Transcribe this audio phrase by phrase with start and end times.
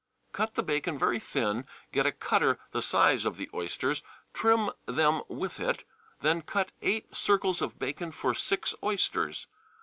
[0.33, 4.01] Cut the bacon very thin, get a cutter the size of the oysters,
[4.33, 5.83] trim them with it,
[6.21, 9.45] then cut eight circles of bacon for six oysters.